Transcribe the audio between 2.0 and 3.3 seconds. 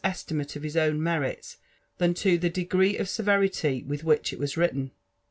to the degree of